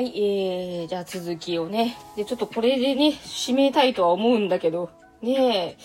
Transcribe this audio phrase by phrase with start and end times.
[0.00, 1.94] はい、えー、じゃあ続きをね。
[2.16, 4.88] で、ちょっとこれでね、締めたいとは思うんだけど、
[5.20, 5.82] ねえ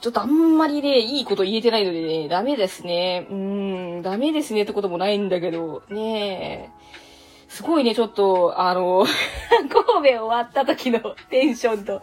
[0.00, 3.26] ちょっとあんまりね、いいこと言えてないのでね、ダメですね。
[3.28, 9.04] うーん、ダメですねってこともないんだけど、ねえすごいね、ちょっと、あの、
[9.68, 12.00] 神戸終わった時のテンションと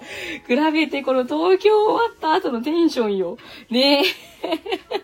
[0.48, 3.36] 比べて、この東京終わった後のテンションよ。
[3.72, 4.04] ね
[4.44, 4.50] え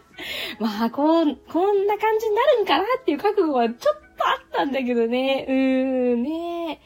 [0.62, 4.05] まあ、こん、こんな感じになるんかなっていう覚悟はちょっと
[4.56, 5.46] ったんだけどね。
[5.48, 6.80] うーん、ね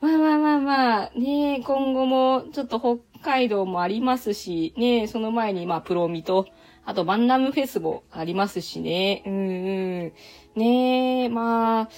[0.00, 6.46] まあまあまあまあ、ね今後もちょっと北海道もありますし、ねその前にまあプロミと、
[6.84, 9.22] あとバンナムフェスもありますしね。
[9.24, 10.12] うんうん。
[10.56, 11.88] ねまあ、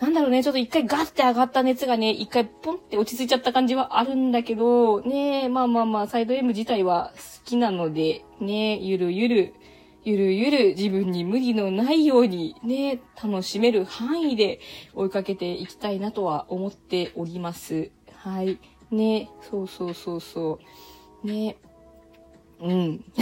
[0.00, 9.54] なんだろうね、ちょっと一回ガッて上がった熱がね、一回ポンって落ち着いちゃった感じはあるんだけど、ねまあまあまあ、サイド M 自体は好きなので、ねゆるゆる、
[10.02, 14.60] ゆるゆる自分に無理のないようにね、楽しめる範囲で
[14.94, 17.90] 追いかけていきたいなとは思っております。
[18.14, 18.58] はい。
[18.90, 20.58] ね、そうそうそうそ
[21.22, 21.26] う。
[21.26, 21.56] ね。
[22.60, 23.04] うん。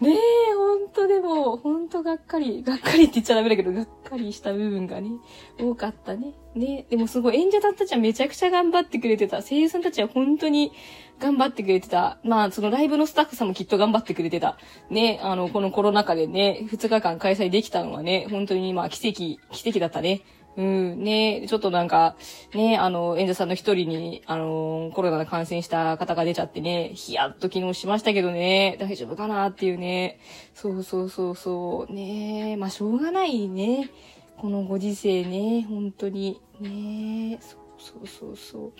[0.00, 0.54] ねえ、
[0.90, 5.10] ほんとでも、本当がっかり、がっかりって言っちゃダメだけど、がっかりした部分がね、
[5.56, 6.34] 多かったね。
[6.56, 9.40] ねでもすごい演者たちはめちゃくちゃ頑張ってくれてた。
[9.40, 10.72] 声優さんたちは本当に
[11.20, 12.18] 頑張ってくれてた。
[12.24, 14.58] まあ、そのライブのスタッフさんもきっと頑張ってくれてた。
[14.90, 20.22] ね、あの、このコロナ禍でね、2日間開催できたのはね、本当にまあ奇跡、奇跡だったね。
[20.56, 22.16] うん、ね、ちょっとなんか、
[22.54, 30.18] ね、あの、演者さんの一人に、あの、コロナで感染した方が出ちゃってね、ヒヤッと昨日しましたけどね、大丈夫かなっていうね。
[30.54, 33.90] そうそうそうそう、ね、まあしょうがないね。
[34.38, 38.72] このご時世ね、本当に、ね、そそうそうそう。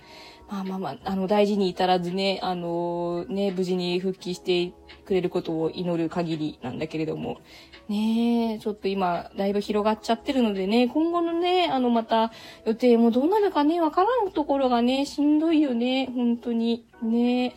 [0.49, 4.73] まあまあまあ、あの、大事に至らずね、あのね、無事に復帰して
[5.07, 7.41] くれることを祈る限りなんだけれども、
[7.89, 12.31] ねえ、ちょっと今、だいぶ広がっちゃってるのでね、今後のね、あの、また、
[12.67, 16.85] 予定もどうなるかね、わからんところがね、しんどいよね、本当に。
[17.03, 17.53] ねえ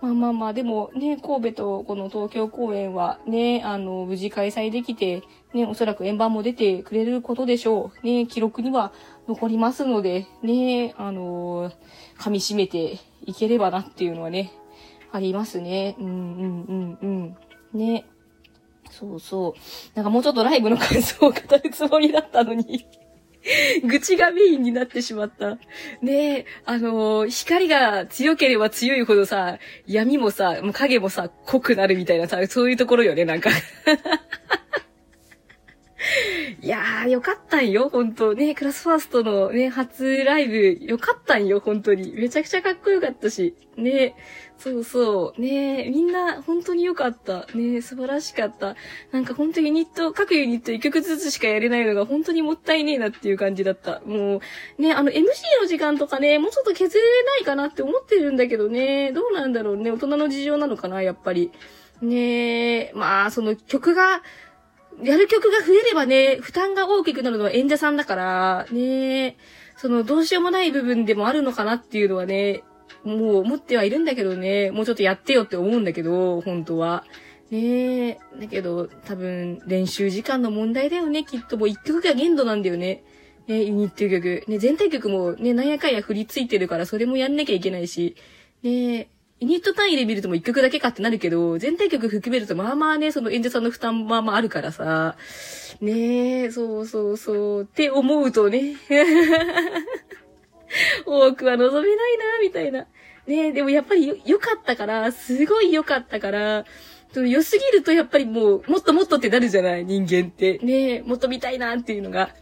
[0.00, 8.06] まあまあまあ、でもね、神戸とこの東京公演はね、あの、無事開催できて、ね、おそらく円盤も出てくれることでしょう。
[8.06, 8.92] ね、記録には
[9.26, 11.72] 残りますので、ね、あの、
[12.18, 14.52] 噛み締めていければなっていうのはね、
[15.10, 15.96] ありますね。
[15.98, 17.36] うんうんうんうん。
[17.74, 18.06] ね。
[18.90, 19.96] そうそう。
[19.96, 22.86] なんかもうちょっとライブの感想を語るつもりだったのに
[23.84, 25.58] 愚痴がメインになってしまった。
[26.02, 33.50] ねえ、あのー、光が強ければ強いほどさ、闇もさ、もう影もさ、濃くなるみたいなさ、そういうところよね、なんか
[36.60, 42.12] いやー、よかったんよ、本当ね、クラスファーストのね、初ライブ、よかったんよ、本当に。
[42.12, 43.54] めちゃくちゃかっこよかったし。
[43.76, 44.16] ね、
[44.58, 45.40] そうそう。
[45.40, 47.46] ねみんな、本当によかった。
[47.54, 48.74] ね素晴らしかった。
[49.12, 54.00] なんか本当にニット、各ユニット1曲ずつしかやれないのが本当にもったいねえなっていう感じだった。
[54.00, 54.40] も
[54.78, 55.22] う、ね、あの、MC
[55.60, 61.52] の時間とかね、もうちょっと削れないかなって思ってるんだけどね、どうなんだろうね、大人の事情なのかな、やっぱり。
[62.02, 64.22] ねまあ、その曲が、
[65.02, 69.36] やる曲が増えればね、負担が大きくなるのは演者さんだから、ね
[69.76, 72.62] その、どうしようもない部分でもあるのかなっていうのはね、
[73.04, 77.04] もう思ってはいるんだけどね、もうちょっとやってよって思うんだけど、本当は。
[77.50, 81.56] ねえ、だけど、多分、練習時間の問題だよね、きっと。
[81.56, 83.04] もう一曲が限度なんだよね。
[83.46, 84.44] ね、ユニット曲。
[84.48, 88.16] ね、全体曲もね、なんやかんや振りついてるから、それもやんなきゃいけないし。
[88.62, 89.08] ねえ
[89.40, 95.16] ユニット単位で見るともう一曲だけかってなるけど、全体曲含めるとまあまあね、その演者さんの負担まあまああるからさ。
[95.80, 97.62] ねえ、そうそうそう。
[97.62, 98.74] って思うとね。
[101.06, 102.86] 多くは望めないな、みたいな。
[103.26, 106.64] ねえ、でもやっぱり良かったから、すごい良かったから、
[107.14, 110.58] 良すぎるとやっぱりもう、もっともっとってなるじゃない人間って。
[110.58, 112.34] ねえ、もっと見たいなっていうのが。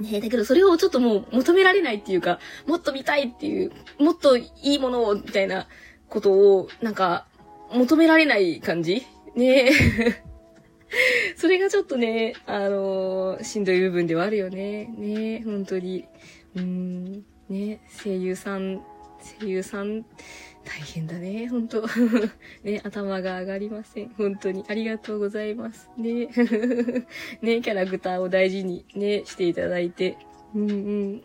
[0.00, 5.66] ねえ、だけどそれをちょっともう求められないっていうか、もっと見たいっていう、もっといいものを、みたいな。
[6.08, 7.26] ことを、なんか、
[7.72, 9.06] 求められない感じ？
[9.34, 9.70] ねえ
[11.36, 14.86] それがちょっとね、あのー、しんどい部分ではあるよね。
[14.96, 16.06] ねえ本当に。
[16.56, 18.80] うん、ね声優さん、
[19.40, 20.02] 声優さん、
[20.64, 21.82] 大変だね、本当
[22.62, 24.10] ね、頭が上がりません。
[24.16, 24.64] 本当に。
[24.68, 25.90] ありがとうございます。
[25.96, 26.28] ね
[27.42, 30.16] ねキャラクターを大事にね、していただいて。
[30.54, 31.22] うんうん。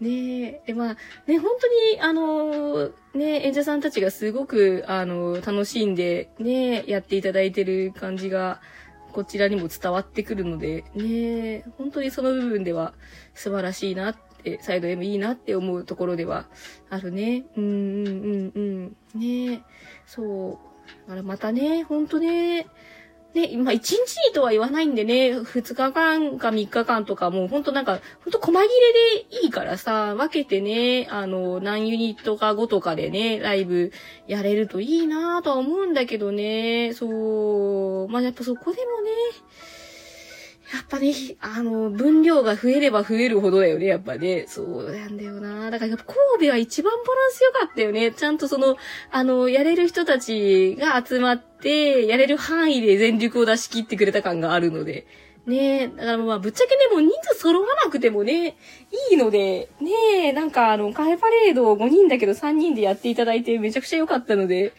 [0.00, 0.96] ねえ、で、まあ、
[1.26, 8.60] ね、本当に、あの、ね、演者さんたちがすごく、あの、楽しんで、ね、やっていただいてる感じが、
[9.12, 12.94] こちらにも伝わってくるので、ね、本当にその部分では
[13.32, 16.46] 素晴らしいなって、サイド M いいなって思うところでは
[16.90, 17.44] あるね。
[17.56, 19.20] うんうんうんうん。
[19.20, 19.62] ね
[20.04, 21.08] そう。
[21.08, 22.66] だからまたね、ほんとね、
[23.34, 28.68] ね、まあ、1日とは言わないんでね、2日間か3日間とかもうほんとなんか、ほんと細切れ
[29.28, 33.92] でいいからさ、分けてね、あの、何ユニットか5とかでね、ライブ
[34.28, 39.10] やれるといいなぁとは思うんだけどね、そう、まあ、やっぱそこでもね、
[40.74, 44.44] やっぱね、あの、分量が増えれば増えるほどだよね、やっぱね。
[44.48, 45.70] そうなんだよな。
[45.70, 48.10] だからやっぱ神戸は一番バランス良かったよね。
[48.10, 48.76] ちゃんとその、
[49.12, 55.06] あの、やれる人たちが集まって、やれる範囲で全力を出し切ってくれた感があるので。
[55.46, 58.56] ねえ、だからまあ、ぶっちゃけね、もう人数揃わなくてもね、
[59.10, 59.90] いいので、ね
[60.28, 64.72] え、なんかあの、カフェパレードを5人だけど3人でやっていただいてめちゃくちゃ良かったので、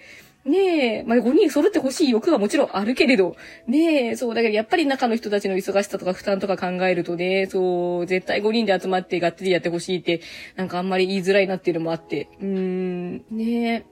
[0.45, 3.35] ねえ、まあ、5人揃ってほしい欲はもちろんあるけれど、
[3.67, 10.21] ねえ、そう、だけどやっぱり中の人たちの忙しさとか負担とか考えるとね、そう、絶対5人で集まってがっつりやってほしいって、
[10.55, 13.85] なんかあんまり言いづらいなっていうのもあって、うーん、ねえ、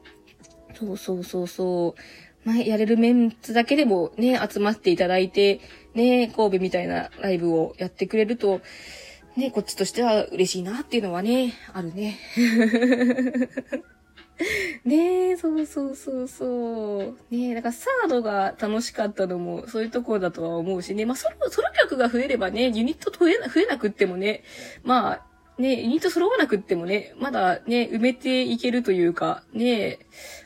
[0.76, 5.60] そうそうそうそう、まあ、やれるメンツだけでもね、集まっていただいて、
[5.96, 8.62] ねえ、神戸みたいなライブをやってくれると、
[9.36, 12.20] ねえ、こっちとしては嬉しいなっていうのはね、あるね。
[14.83, 17.35] ねえ、そうそうそうそう。
[17.35, 21.06] ねえ、だからサードが楽しかったのもそういうところだとは思うしね。
[21.06, 24.44] まあソロ、ソロ曲が増えればね、ユニット増えな、増えなくってもね、
[24.83, 30.00] まあ、ね、ユニット揃わなくってもね、まだね、埋めていけるというか、ね、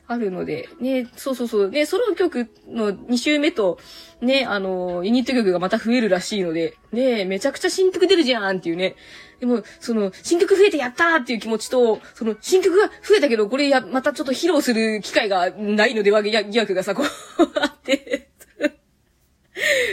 [0.06, 3.80] あるので、ね、そうそうそう、ね、ソロ曲の2週目と、
[4.21, 8.95] ね、あの、ユニット曲がまた増えるらしいので、ね、めちゃくちゃ新曲出るじゃんっていうね。
[9.39, 17.06] でも、その、新曲増えてやったーっていう気持ちと、その、新曲が増えたけど、これや、またちょっと披露する機会がないのでは、疑惑がさ、こう
[17.62, 18.26] あって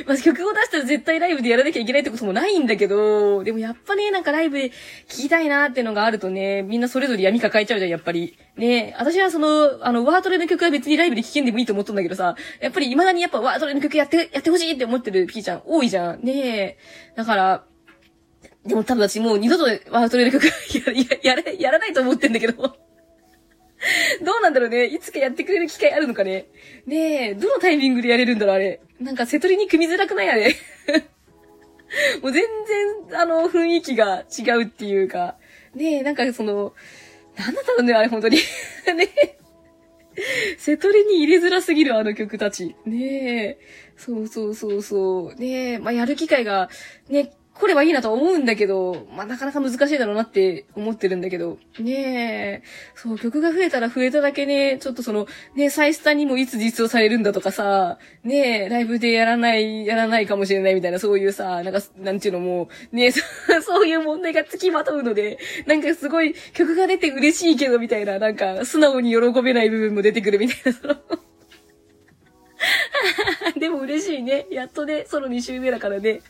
[0.07, 4.75] まあ、曲を出したら絶対ライブでやらなきゃいけないってこともないんだけど、でもやっぱね、なんかライブで聴
[5.09, 8.37] きたいなってのがあるとね、みんなそれぞれ闇抱えちゃうじゃん、やっぱり。
[8.57, 16.23] ね私はその、あの、ワートレの曲は別にライブで聴けんでもいいと思ったんだけどさ、やっぱり未だにやっぱワートレの曲やって、やってほしいって思ってるピーちゃん多いじゃん。
[16.23, 16.77] ね
[17.17, 17.65] だから、
[18.67, 20.53] でも多分私もう二度とワートレの曲や、
[21.23, 22.84] や、やらないと思ってんだけど。
[24.25, 24.87] どうなんだろうね。
[24.87, 26.47] いつかやってくれる機会あるのかね。
[26.87, 28.81] ねえ、どのタイミングでやれるんだろう、あれ。
[29.01, 30.55] なんか、瀬取りに組みづらくないあれ。
[32.23, 32.45] もう全
[33.11, 35.37] 然、あの、雰囲気が違うっていうか。
[35.75, 36.75] ねえ、なんかその、
[37.37, 38.39] なんだったろうね、あれ、本当に。
[38.97, 39.39] ねえ。
[40.59, 42.77] 瀬取りに入れづらすぎる、あの曲たち。
[42.87, 43.59] ねえ。
[43.97, 45.41] そうそうそうそう。
[45.41, 46.69] ねえ、まあ、やる機会が、
[47.09, 52.63] ね、来ればいいなと思うんだけど、まあ、なかなか難しいだろうなって思ってるんだけど、ねえ、
[52.97, 63.13] そう、曲が増えたら増えただけね、ちょっとその、ね、サイスタにもいつ実装されるんだとかさ、ねえ、ライブでやらない、やらないかもしれないみたいな、そういうさ、なんか、なんていうのも、ねえ
[63.63, 70.97] そういう問題が付きまとうので、なんかすごい曲が出て嬉しいけど、みたいな、なんか、素直に喜べない部分も出てくるみたいな、その
[73.59, 74.47] でも嬉しいね。
[74.51, 76.13] やっとね、ソロ2週目だからね。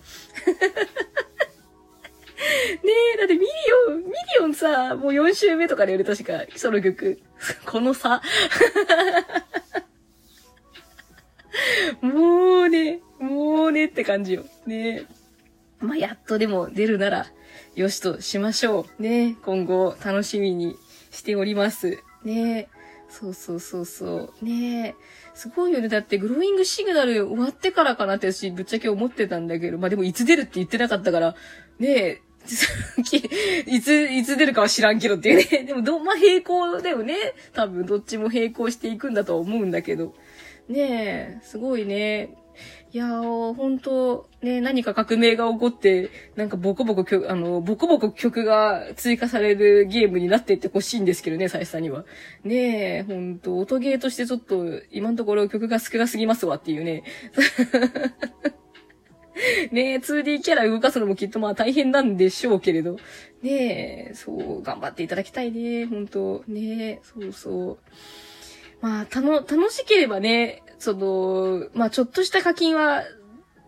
[2.82, 3.46] ねえ、だってミリ
[3.88, 4.10] オン、ミリ
[4.42, 7.20] オンさ、もう4週目とかでやる確か、ソロ曲。
[7.64, 8.22] この差。
[12.00, 14.44] もうね、もうねって感じよ。
[14.66, 15.24] ねえ。
[15.80, 17.26] まあ、やっとでも出るなら、
[17.74, 19.02] よしとしましょう。
[19.02, 20.76] ね今後楽しみに
[21.10, 22.02] しております。
[22.24, 22.68] ね
[23.14, 24.44] そうそうそうそう。
[24.44, 24.94] ねえ
[25.34, 25.88] すごいよね。
[25.88, 31.36] だって Growing Signal 終わってからかなって私ぶっちゃけ思ってたんだけど、まあでもいつ出るって言ってなかったから、
[31.78, 32.22] ねえ、
[33.70, 35.64] いつ、いつ出るかは知らんけどっていうね。
[35.64, 37.14] でもど、まあ並行だよね。
[37.52, 40.14] 多分どっちも並行していくんだと思うんだけど。
[40.68, 42.36] ねえ、すごいね。
[42.94, 52.04] いやー、ほんと、ね、何か革命が起こって、なんかボコボコ曲、あの、ボコボコ曲が追加されるゲームになっていってほしいんですけどね、最初には。
[52.44, 57.02] ねえ、ほんと、音ゲーとしてちょっと、今のところ曲が少なすぎますわっていうね。
[59.72, 62.98] ねえ、2D キャラ動かすのもきっとまあ大変なんでしょうけれど。
[63.42, 66.44] ねえ、そう、頑張っていただきたいね、ほんと。
[66.46, 67.78] ねえ、そうそう。
[68.80, 73.04] まあ、たの、楽しければね、その、まあちょっとした課金は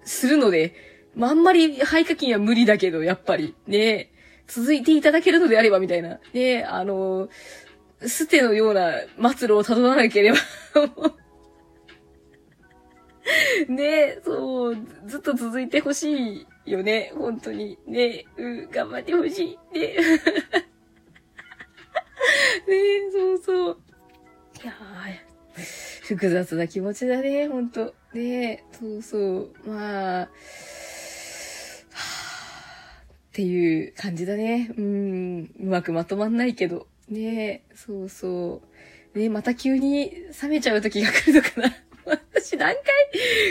[0.04, 0.75] するので、
[1.14, 3.54] まああんまり廃課金は無理だけど、やっぱり。
[3.66, 4.12] ね
[4.46, 6.20] 続いていただけるのであれば、みたいな。
[6.35, 7.30] ねあの、
[8.02, 8.92] ステのような
[9.35, 10.38] 末路を辿らなければ
[13.68, 17.78] ねそう、ずっと続いてほしいよね、本当に。
[17.87, 19.58] ねうん、頑張ってほしい。
[19.78, 19.96] ね
[22.68, 23.78] ねそうそう。
[24.62, 25.26] いやー
[26.06, 27.92] 複雑な気持ちだね、ほんと。
[28.14, 29.52] ねそうそう。
[29.66, 30.28] まあ、っ
[33.32, 34.72] ていう感じだね。
[34.78, 36.86] うん、うまくまとまんないけど。
[37.08, 38.62] ねそうそ
[39.14, 39.18] う。
[39.18, 41.76] ねまた急に冷めちゃう時が来るのかな。
[42.32, 42.84] 私何回、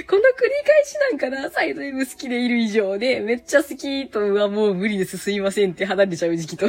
[0.08, 6.68] この繰り返しなんかなサイド M 好きでいる以上で、めっちゃ好きとはもう無理ですすいませんって離れちゃう時期と。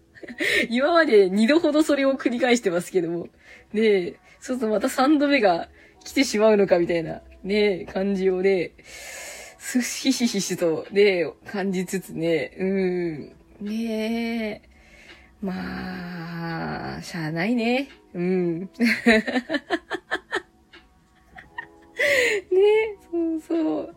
[0.68, 3.28] 今まで2度ほどそれを繰り返してますけども。
[3.72, 5.68] ねえそうするとまた3度目が
[6.04, 8.72] 来てしまうのかみたいな、ね感じをね、
[9.58, 14.76] すひしひしとね、感じつつね、うん、ねえ。
[15.42, 17.88] まあ、しゃあないね。
[18.14, 18.60] うん。
[18.60, 18.70] ね
[22.58, 23.96] えそうそう。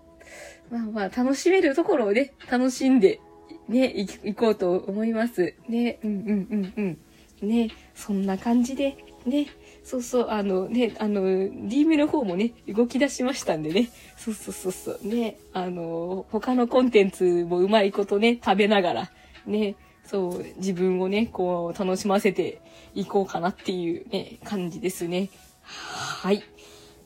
[0.70, 3.20] まあまあ、楽しめるところをね、楽しんで、
[3.68, 5.54] ね、行こうと思います。
[5.68, 6.98] ね、うんうんうん
[7.42, 7.50] うん。
[7.50, 9.48] ね、そんな感じで、ね、
[9.84, 13.90] そうそう、あのね、あの、D メの方もね、動き出しましたんでね。
[14.18, 19.12] そうそうそうそう、ね、あの、他のコンテンツもうまいことね、食べながら、
[19.46, 22.62] ね、そう、自分をね、こう、楽しませて
[22.96, 25.30] いこうかなっていうね、感じですね。
[25.62, 26.44] はい。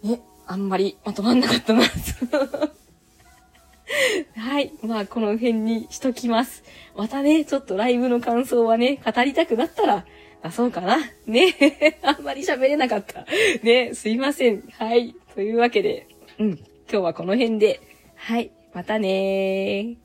[0.03, 1.83] ね、あんまりまとまんなかったな。
[4.35, 4.71] はい。
[4.81, 6.63] まあ、この辺にしときます。
[6.95, 10.05] またね、ちょっとライブの感想はね、語りたくなったら、
[10.43, 10.97] あそうかな？
[11.25, 11.97] ね。
[12.03, 13.25] あんまり喋れなかった。
[13.63, 14.61] ね、すいません。
[14.77, 15.15] はい。
[15.33, 16.07] というわけで、
[16.37, 16.49] うん。
[16.51, 17.79] 今日はこの辺で。
[18.15, 18.51] はい。
[18.73, 20.02] またねー。